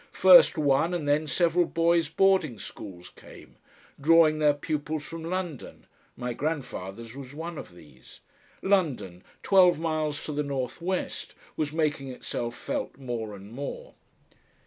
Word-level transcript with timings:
First 0.13 0.57
one 0.57 0.95
and 0.95 1.07
then 1.07 1.27
several 1.27 1.65
boys' 1.67 2.09
boarding 2.09 2.57
schools 2.57 3.09
came, 3.09 3.55
drawing 3.99 4.39
their 4.39 4.55
pupils 4.55 5.03
from 5.03 5.23
London, 5.23 5.85
my 6.17 6.33
grandfather's 6.33 7.15
was 7.15 7.35
one 7.35 7.55
of 7.59 7.75
these. 7.75 8.21
London, 8.63 9.23
twelve 9.43 9.77
miles 9.77 10.25
to 10.25 10.31
the 10.31 10.41
north 10.41 10.81
west, 10.81 11.35
was 11.55 11.71
making 11.71 12.07
itself 12.09 12.55
felt 12.55 12.97
more 12.97 13.35
and 13.35 13.51
more. 13.51 13.93